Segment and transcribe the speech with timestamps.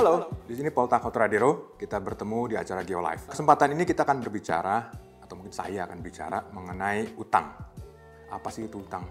[0.00, 1.76] Halo, di sini Paul Takot Radiro.
[1.76, 3.28] Kita bertemu di acara GeoLife.
[3.28, 4.88] Kesempatan ini kita akan berbicara,
[5.20, 7.52] atau mungkin saya akan bicara mengenai utang.
[8.32, 9.04] Apa sih itu utang?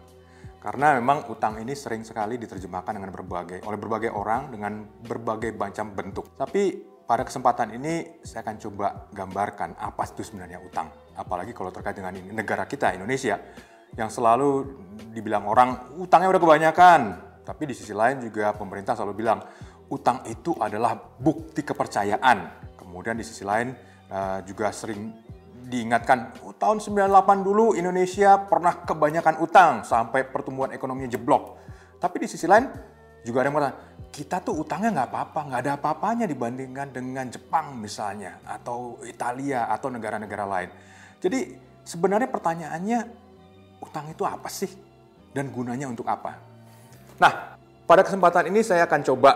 [0.58, 5.94] Karena memang utang ini sering sekali diterjemahkan dengan berbagai oleh berbagai orang dengan berbagai macam
[5.94, 6.34] bentuk.
[6.42, 10.90] Tapi pada kesempatan ini saya akan coba gambarkan apa itu sebenarnya utang.
[11.14, 13.38] Apalagi kalau terkait dengan negara kita Indonesia
[13.98, 14.76] yang selalu
[15.14, 17.02] dibilang orang utangnya udah kebanyakan.
[17.46, 19.42] Tapi di sisi lain juga pemerintah selalu bilang
[19.90, 22.38] utang itu adalah bukti kepercayaan.
[22.78, 23.74] Kemudian di sisi lain
[24.14, 25.30] uh, juga sering
[25.70, 31.62] diingatkan oh, tahun 98 dulu Indonesia pernah kebanyakan utang sampai pertumbuhan ekonominya jeblok.
[32.02, 32.66] Tapi di sisi lain
[33.22, 33.78] juga ada yang mengatakan
[34.10, 39.94] kita tuh utangnya nggak apa-apa, nggak ada apa-apanya dibandingkan dengan Jepang misalnya atau Italia atau
[39.94, 40.70] negara-negara lain.
[41.22, 41.40] Jadi
[41.86, 43.00] sebenarnya pertanyaannya
[43.80, 44.70] utang itu apa sih
[45.32, 46.36] dan gunanya untuk apa?
[47.20, 49.32] Nah, pada kesempatan ini saya akan coba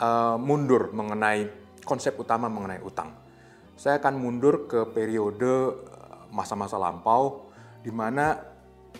[0.00, 1.48] uh, mundur mengenai
[1.82, 3.10] konsep utama mengenai utang.
[3.74, 7.50] Saya akan mundur ke periode eh, masa-masa lampau
[7.82, 8.38] di mana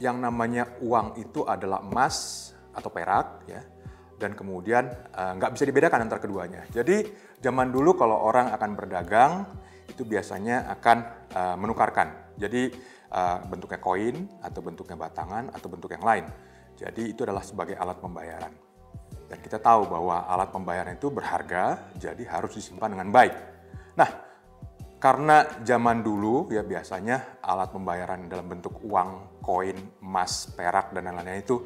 [0.02, 3.62] yang namanya uang itu adalah emas atau perak ya
[4.22, 4.86] dan kemudian
[5.18, 6.62] uh, nggak bisa dibedakan antara keduanya.
[6.70, 7.02] Jadi
[7.42, 9.32] zaman dulu kalau orang akan berdagang
[9.90, 10.98] itu biasanya akan
[11.34, 12.38] uh, menukarkan.
[12.38, 12.70] Jadi
[13.12, 16.24] uh, bentuknya koin atau bentuknya batangan atau bentuk yang lain.
[16.72, 18.52] Jadi itu adalah sebagai alat pembayaran.
[19.28, 23.34] Dan kita tahu bahwa alat pembayaran itu berharga, jadi harus disimpan dengan baik.
[23.96, 24.10] Nah,
[25.00, 31.44] karena zaman dulu ya biasanya alat pembayaran dalam bentuk uang, koin, emas, perak dan lain-lainnya
[31.44, 31.56] itu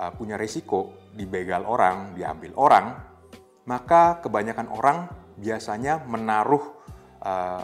[0.00, 2.86] uh, punya risiko dibegal orang, diambil orang,
[3.68, 4.98] maka kebanyakan orang
[5.38, 6.64] biasanya menaruh
[7.22, 7.62] uh,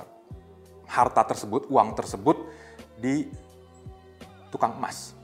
[0.86, 2.46] harta tersebut, uang tersebut
[2.96, 3.28] di
[4.48, 5.16] tukang emas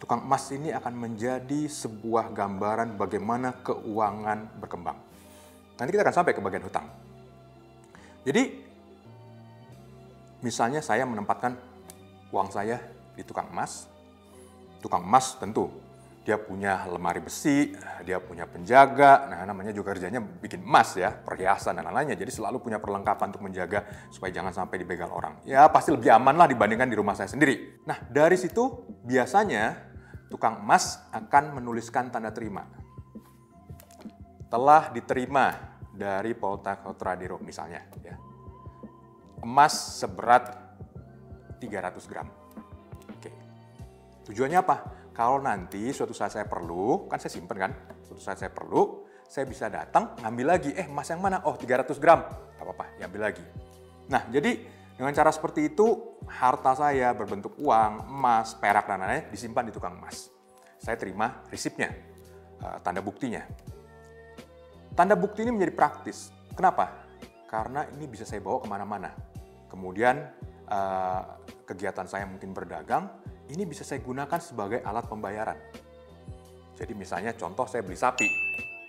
[0.00, 4.96] tukang emas ini akan menjadi sebuah gambaran bagaimana keuangan berkembang.
[5.76, 6.88] Nanti kita akan sampai ke bagian hutang.
[8.24, 8.64] Jadi,
[10.40, 11.52] misalnya saya menempatkan
[12.32, 12.80] uang saya
[13.12, 13.86] di tukang emas.
[14.80, 15.68] Tukang emas tentu
[16.30, 17.74] dia punya lemari besi,
[18.06, 22.14] dia punya penjaga, nah namanya juga kerjanya bikin emas ya, perhiasan dan lain-lainnya.
[22.14, 23.82] Jadi selalu punya perlengkapan untuk menjaga
[24.14, 25.42] supaya jangan sampai dibegal orang.
[25.42, 27.82] Ya pasti lebih aman lah dibandingkan di rumah saya sendiri.
[27.82, 28.62] Nah dari situ
[29.02, 29.74] biasanya
[30.30, 32.62] tukang emas akan menuliskan tanda terima.
[34.46, 35.50] Telah diterima
[35.90, 37.90] dari Polta Kotradiro misalnya.
[38.06, 38.14] Ya.
[39.42, 40.46] Emas seberat
[41.58, 42.30] 300 gram.
[43.18, 43.34] Oke.
[44.30, 44.99] Tujuannya apa?
[45.20, 47.68] Kalau nanti suatu saat saya perlu, kan saya simpen kan,
[48.08, 51.44] suatu saat saya perlu, saya bisa datang ngambil lagi, eh emas yang mana?
[51.44, 53.44] Oh 300 gram, gak apa-apa, diambil lagi.
[54.08, 54.64] Nah jadi
[54.96, 60.00] dengan cara seperti itu, harta saya berbentuk uang, emas, perak, dan lain-lain disimpan di tukang
[60.00, 60.32] emas.
[60.80, 61.92] Saya terima risipnya,
[62.64, 63.44] eh, tanda buktinya.
[64.96, 66.32] Tanda bukti ini menjadi praktis.
[66.56, 66.96] Kenapa?
[67.44, 69.12] Karena ini bisa saya bawa ke mana-mana.
[69.68, 70.16] Kemudian
[70.64, 71.22] eh,
[71.68, 73.19] kegiatan saya mungkin berdagang,
[73.50, 75.58] ini bisa saya gunakan sebagai alat pembayaran.
[76.78, 78.24] Jadi misalnya contoh saya beli sapi,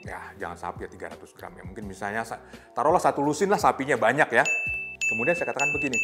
[0.05, 1.63] ya jangan sapi ya 300 gram ya.
[1.65, 2.23] Mungkin misalnya
[2.71, 4.45] taruhlah satu lusin lah sapinya banyak ya.
[5.11, 5.99] Kemudian saya katakan begini,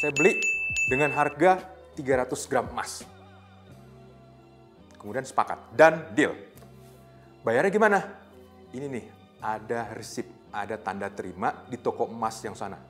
[0.00, 0.40] saya beli
[0.88, 1.60] dengan harga
[1.98, 3.04] 300 gram emas.
[4.96, 6.32] Kemudian sepakat dan deal.
[7.44, 7.98] Bayarnya gimana?
[8.72, 9.04] Ini nih,
[9.44, 12.80] ada resip, ada tanda terima di toko emas yang sana.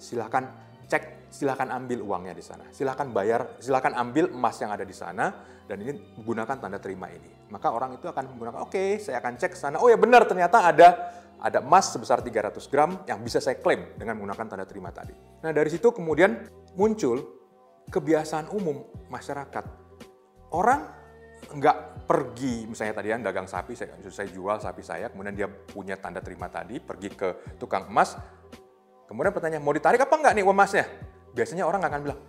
[0.00, 2.64] Silahkan cek, silahkan ambil uangnya di sana.
[2.70, 5.32] Silahkan bayar, silahkan ambil emas yang ada di sana,
[5.64, 7.48] dan ini menggunakan tanda terima ini.
[7.50, 9.76] Maka orang itu akan menggunakan, oke, okay, saya akan cek sana.
[9.80, 10.88] Oh ya benar, ternyata ada
[11.44, 15.12] ada emas sebesar 300 gram yang bisa saya klaim dengan menggunakan tanda terima tadi.
[15.44, 17.20] Nah dari situ kemudian muncul
[17.92, 18.80] kebiasaan umum
[19.12, 19.64] masyarakat.
[20.56, 20.88] Orang
[21.44, 26.00] nggak pergi, misalnya tadi yang dagang sapi, saya, saya jual sapi saya, kemudian dia punya
[26.00, 28.16] tanda terima tadi, pergi ke tukang emas,
[29.08, 30.84] kemudian pertanyaan, mau ditarik apa enggak nih emasnya?
[31.34, 32.20] Biasanya orang akan bilang,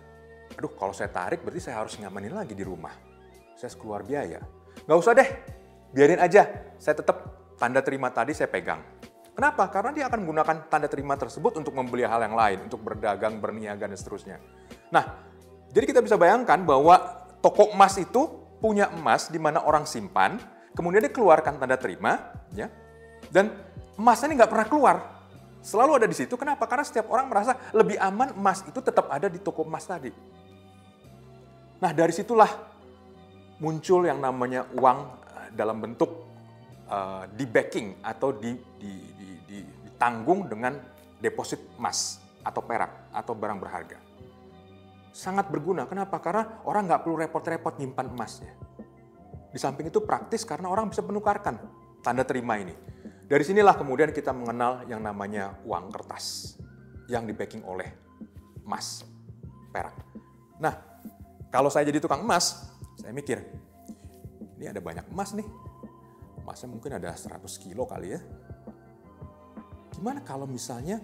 [0.56, 2.92] aduh kalau saya tarik berarti saya harus ngamanin lagi di rumah.
[3.56, 4.42] Saya keluar biaya.
[4.84, 5.28] Nggak usah deh,
[5.94, 7.16] biarin aja, saya tetap
[7.56, 8.84] tanda terima tadi saya pegang.
[9.36, 9.68] Kenapa?
[9.68, 13.84] Karena dia akan menggunakan tanda terima tersebut untuk membeli hal yang lain, untuk berdagang, berniaga,
[13.84, 14.40] dan seterusnya.
[14.88, 15.04] Nah,
[15.72, 16.96] jadi kita bisa bayangkan bahwa
[17.44, 18.26] toko emas itu
[18.56, 20.40] punya emas di mana orang simpan,
[20.72, 22.72] kemudian dia keluarkan tanda terima, ya,
[23.28, 23.52] dan
[24.00, 24.96] emasnya ini nggak pernah keluar.
[25.66, 26.38] Selalu ada di situ.
[26.38, 26.62] Kenapa?
[26.70, 30.14] Karena setiap orang merasa lebih aman emas itu tetap ada di toko emas tadi.
[31.82, 32.46] Nah, dari situlah
[33.58, 36.22] muncul yang namanya uang eh, dalam bentuk
[36.86, 39.58] uh, di backing atau di, di, di, di,
[39.90, 40.78] ditanggung dengan
[41.18, 43.98] deposit emas atau perak atau barang berharga.
[45.10, 45.90] Sangat berguna.
[45.90, 46.22] Kenapa?
[46.22, 48.54] Karena orang nggak perlu repot-repot nyimpan emasnya.
[49.50, 51.58] Di samping itu praktis karena orang bisa menukarkan
[52.06, 52.76] tanda terima ini.
[53.26, 56.54] Dari sinilah kemudian kita mengenal yang namanya uang kertas
[57.10, 57.90] yang di backing oleh
[58.62, 59.02] emas,
[59.74, 59.98] perak.
[60.62, 60.70] Nah,
[61.50, 63.42] kalau saya jadi tukang emas, saya mikir,
[64.62, 65.42] ini ada banyak emas nih.
[66.38, 68.22] Emasnya mungkin ada 100 kilo kali ya.
[69.90, 71.02] Gimana kalau misalnya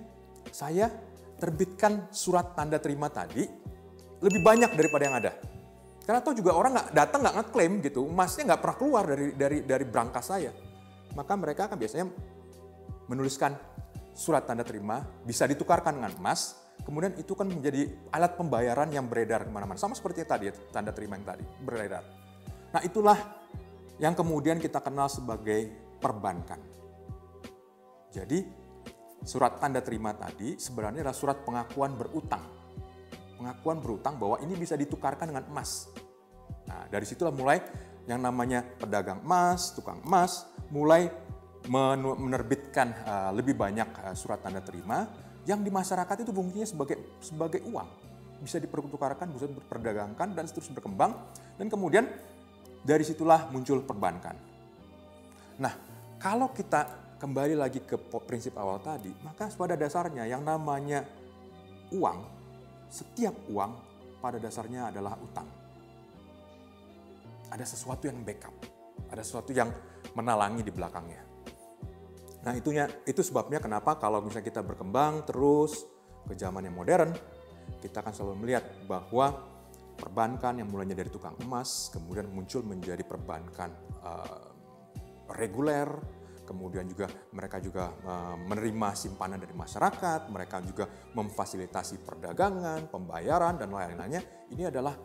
[0.55, 0.95] saya
[1.43, 3.43] terbitkan surat tanda terima tadi
[4.23, 5.33] lebih banyak daripada yang ada?
[6.07, 9.59] Karena tahu juga orang nggak datang nggak ngeklaim gitu, emasnya nggak pernah keluar dari dari
[9.67, 10.71] dari berangkas saya
[11.13, 12.07] maka mereka akan biasanya
[13.09, 13.57] menuliskan
[14.13, 19.45] surat tanda terima bisa ditukarkan dengan emas, kemudian itu kan menjadi alat pembayaran yang beredar
[19.45, 19.81] ke mana-mana.
[19.81, 22.05] Sama seperti tadi, tanda terima yang tadi, beredar.
[22.73, 23.19] Nah itulah
[24.01, 25.69] yang kemudian kita kenal sebagai
[26.01, 26.61] perbankan.
[28.13, 28.45] Jadi
[29.23, 32.45] surat tanda terima tadi sebenarnya adalah surat pengakuan berutang.
[33.39, 35.89] Pengakuan berutang bahwa ini bisa ditukarkan dengan emas.
[36.69, 37.63] Nah dari situlah mulai
[38.07, 41.11] yang namanya pedagang emas, tukang emas, mulai
[42.19, 45.07] menerbitkan uh, lebih banyak uh, surat tanda terima
[45.47, 47.89] yang di masyarakat itu fungsinya sebagai sebagai uang.
[48.43, 51.15] Bisa dipertukarkan, bisa diperdagangkan dan terus berkembang.
[51.55, 52.11] Dan kemudian
[52.83, 54.35] dari situlah muncul perbankan.
[55.63, 55.75] Nah,
[56.19, 57.95] kalau kita kembali lagi ke
[58.27, 61.07] prinsip awal tadi, maka pada dasarnya yang namanya
[61.95, 62.19] uang,
[62.91, 63.79] setiap uang
[64.19, 65.47] pada dasarnya adalah utang
[67.53, 68.57] ada sesuatu yang backup,
[69.13, 69.69] ada sesuatu yang
[70.17, 71.21] menalangi di belakangnya.
[72.43, 75.85] Nah itunya itu sebabnya kenapa kalau misalnya kita berkembang terus
[76.25, 77.13] ke zaman yang modern,
[77.85, 79.53] kita akan selalu melihat bahwa
[80.01, 83.71] perbankan yang mulanya dari tukang emas kemudian muncul menjadi perbankan
[84.03, 84.49] uh,
[85.37, 85.87] reguler,
[86.43, 93.71] kemudian juga mereka juga uh, menerima simpanan dari masyarakat, mereka juga memfasilitasi perdagangan, pembayaran dan
[93.71, 94.23] lain-lainnya.
[94.51, 94.99] Ini adalah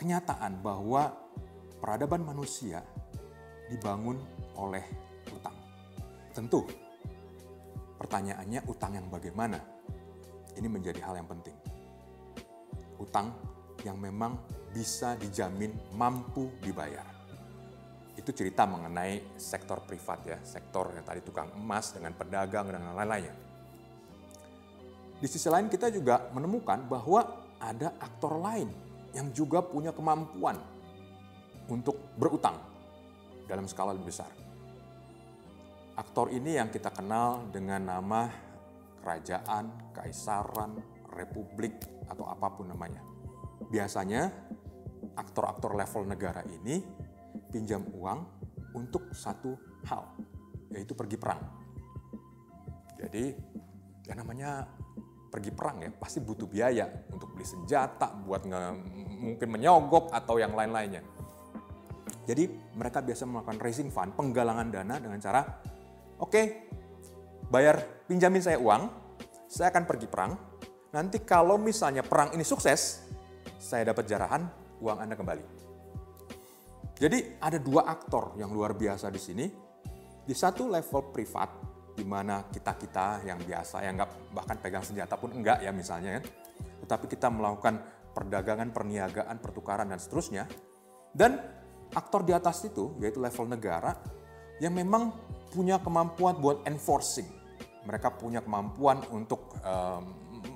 [0.00, 1.29] kenyataan bahwa
[1.80, 2.84] peradaban manusia
[3.72, 4.20] dibangun
[4.60, 4.84] oleh
[5.32, 5.56] utang.
[6.36, 6.62] Tentu,
[7.96, 9.58] pertanyaannya utang yang bagaimana?
[10.54, 11.56] Ini menjadi hal yang penting.
[13.00, 13.32] Utang
[13.80, 14.36] yang memang
[14.70, 17.08] bisa dijamin mampu dibayar.
[18.12, 23.32] Itu cerita mengenai sektor privat ya, sektor yang tadi tukang emas dengan pedagang dan lain-lainnya.
[25.20, 28.68] Di sisi lain kita juga menemukan bahwa ada aktor lain
[29.16, 30.56] yang juga punya kemampuan
[31.70, 32.58] untuk berutang
[33.46, 34.30] dalam skala lebih besar.
[35.94, 38.30] Aktor ini yang kita kenal dengan nama
[39.00, 40.76] kerajaan, kaisaran,
[41.14, 41.78] republik,
[42.10, 43.02] atau apa pun namanya.
[43.70, 44.28] Biasanya
[45.14, 46.82] aktor-aktor level negara ini
[47.50, 48.20] pinjam uang
[48.74, 49.54] untuk satu
[49.86, 50.02] hal,
[50.70, 51.42] yaitu pergi perang.
[53.00, 53.34] Jadi,
[54.06, 54.66] ya namanya
[55.30, 58.62] pergi perang ya pasti butuh biaya untuk beli senjata, buat nge,
[59.22, 61.19] mungkin menyogok atau yang lain-lainnya.
[62.28, 65.40] Jadi mereka biasa melakukan raising fund, penggalangan dana dengan cara,
[66.20, 66.44] oke, okay,
[67.48, 68.82] bayar pinjamin saya uang,
[69.50, 70.32] saya akan pergi perang.
[70.90, 73.02] Nanti kalau misalnya perang ini sukses,
[73.58, 74.46] saya dapat jarahan,
[74.82, 75.44] uang Anda kembali.
[77.00, 79.46] Jadi ada dua aktor yang luar biasa di sini.
[80.20, 81.48] Di satu level privat,
[81.96, 86.24] di mana kita-kita yang biasa, yang nggak bahkan pegang senjata pun enggak ya misalnya kan.
[86.86, 87.80] Tetapi kita melakukan
[88.12, 90.44] perdagangan, perniagaan, pertukaran dan seterusnya.
[91.10, 91.40] Dan
[91.94, 93.96] aktor di atas itu, yaitu level negara,
[94.62, 95.10] yang memang
[95.50, 97.26] punya kemampuan buat enforcing.
[97.86, 100.02] Mereka punya kemampuan untuk um,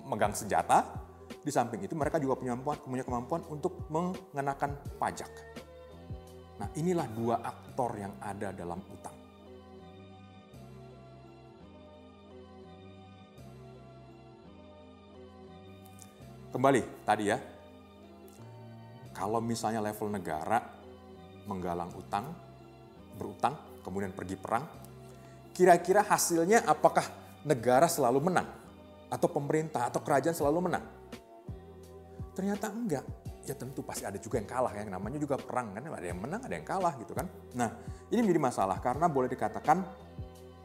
[0.06, 1.02] megang senjata.
[1.44, 5.28] Di samping itu mereka juga punya kemampuan, punya kemampuan untuk mengenakan pajak.
[6.60, 9.16] Nah inilah dua aktor yang ada dalam utang.
[16.54, 17.38] Kembali tadi ya,
[19.10, 20.62] kalau misalnya level negara
[21.44, 22.32] menggalang utang,
[23.16, 24.64] berutang, kemudian pergi perang,
[25.54, 27.04] kira-kira hasilnya apakah
[27.44, 28.48] negara selalu menang?
[29.12, 30.84] Atau pemerintah atau kerajaan selalu menang?
[32.34, 33.06] Ternyata enggak.
[33.44, 36.40] Ya tentu pasti ada juga yang kalah, yang namanya juga perang kan, ada yang menang,
[36.40, 37.28] ada yang kalah gitu kan.
[37.52, 37.76] Nah
[38.08, 39.84] ini menjadi masalah karena boleh dikatakan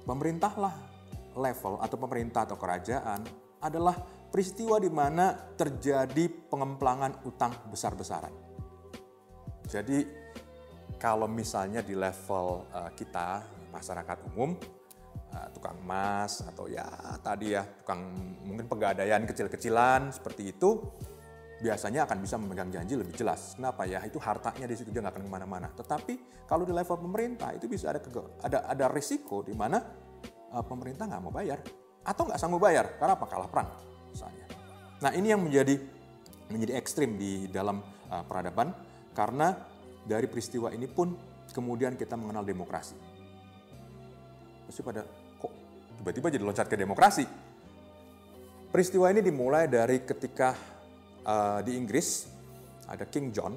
[0.08, 0.74] pemerintahlah
[1.36, 3.28] level atau pemerintah atau kerajaan
[3.60, 4.00] adalah
[4.32, 8.32] peristiwa di mana terjadi pengemplangan utang besar-besaran.
[9.68, 10.29] Jadi
[11.00, 14.60] kalau misalnya di level uh, kita masyarakat umum
[15.32, 16.86] uh, tukang emas atau ya
[17.24, 18.14] tadi ya tukang
[18.44, 20.84] mungkin pegadaian kecil-kecilan seperti itu
[21.60, 23.56] biasanya akan bisa memegang janji lebih jelas.
[23.60, 24.00] Kenapa ya?
[24.08, 25.68] Itu hartanya di situ dia nggak akan ke mana-mana.
[25.72, 28.00] Tetapi kalau di level pemerintah itu bisa ada
[28.44, 29.80] ada ada risiko di mana
[30.52, 31.60] uh, pemerintah nggak mau bayar
[32.04, 33.26] atau nggak sanggup bayar karena apa?
[33.28, 33.70] Kalah perang
[34.12, 34.46] misalnya.
[35.00, 35.76] Nah ini yang menjadi
[36.52, 38.72] menjadi ekstrim di dalam uh, peradaban
[39.12, 39.79] karena
[40.10, 41.14] dari peristiwa ini pun
[41.54, 42.98] kemudian kita mengenal demokrasi.
[44.66, 45.06] Pasti pada
[45.38, 45.54] kok
[46.02, 47.26] tiba-tiba jadi loncat ke demokrasi.
[48.74, 50.58] Peristiwa ini dimulai dari ketika
[51.26, 52.26] uh, di Inggris
[52.90, 53.54] ada King John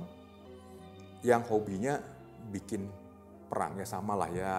[1.24, 1.96] yang hobinya
[2.52, 2.84] bikin
[3.48, 4.56] perang ya sama lah ya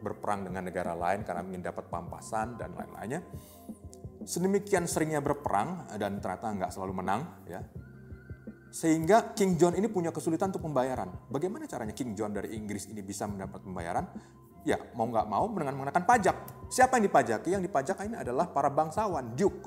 [0.00, 3.20] berperang dengan negara lain karena ingin dapat pampasan dan lain-lainnya.
[4.24, 7.60] Sedemikian seringnya berperang dan ternyata nggak selalu menang ya.
[8.70, 11.10] Sehingga King John ini punya kesulitan untuk pembayaran.
[11.26, 14.06] Bagaimana caranya King John dari Inggris ini bisa mendapat pembayaran?
[14.62, 16.36] Ya mau nggak mau dengan mengenakan pajak.
[16.70, 17.48] Siapa yang dipajaki?
[17.50, 19.66] Yang dipajak ini adalah para bangsawan, duke,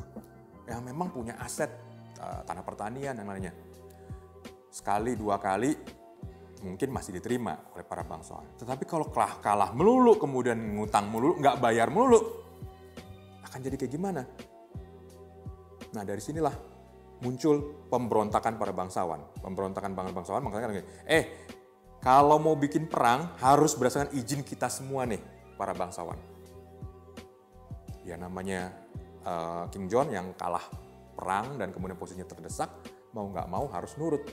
[0.72, 1.68] yang memang punya aset
[2.24, 3.52] uh, tanah pertanian dan lainnya.
[4.72, 5.76] Sekali dua kali
[6.64, 8.56] mungkin masih diterima oleh para bangsawan.
[8.56, 12.24] Tetapi kalau kalah kalah melulu, kemudian ngutang melulu, nggak bayar melulu,
[13.44, 14.24] akan jadi kayak gimana?
[15.94, 16.73] Nah dari sinilah
[17.24, 19.24] muncul pemberontakan para bangsawan.
[19.40, 20.76] Pemberontakan bangsawan makanya kan
[21.08, 21.24] eh
[22.04, 25.24] kalau mau bikin perang harus berdasarkan izin kita semua nih
[25.56, 26.20] para bangsawan.
[28.04, 28.76] Ya namanya
[29.24, 30.68] uh, King John yang kalah
[31.16, 32.68] perang dan kemudian posisinya terdesak,
[33.16, 34.28] mau nggak mau harus nurut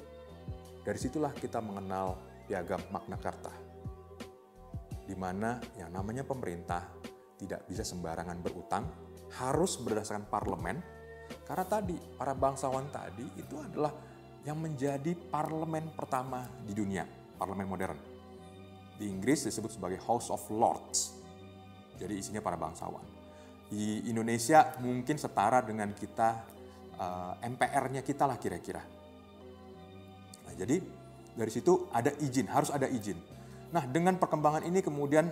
[0.82, 2.18] dari situlah kita mengenal
[2.50, 3.54] piagam Magna Carta,
[5.06, 6.82] di mana yang namanya pemerintah
[7.38, 8.84] tidak bisa sembarangan berutang,
[9.38, 10.82] harus berdasarkan parlemen,
[11.44, 13.92] karena tadi para bangsawan tadi itu adalah
[14.46, 17.04] yang menjadi parlemen pertama di dunia,
[17.36, 17.98] parlemen modern.
[18.96, 21.16] Di Inggris disebut sebagai House of Lords,
[21.96, 23.04] jadi isinya para bangsawan.
[23.70, 26.28] Di Indonesia mungkin setara dengan kita,
[27.00, 29.00] eh, MPR-nya kita lah kira-kira
[30.50, 30.82] Nah, jadi
[31.38, 33.14] dari situ ada izin, harus ada izin.
[33.70, 35.30] Nah, dengan perkembangan ini kemudian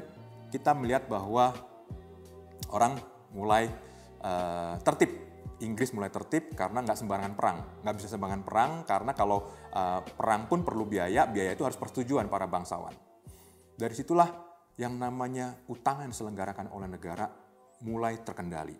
[0.54, 1.58] kita melihat bahwa
[2.70, 3.02] orang
[3.34, 3.66] mulai
[4.22, 5.10] uh, tertib.
[5.58, 7.58] Inggris mulai tertib karena nggak sembarangan perang.
[7.82, 9.38] Nggak bisa sembarangan perang karena kalau
[9.74, 12.94] uh, perang pun perlu biaya, biaya itu harus persetujuan para bangsawan.
[13.78, 14.30] Dari situlah
[14.78, 17.26] yang namanya utang yang diselenggarakan oleh negara
[17.82, 18.74] mulai terkendali.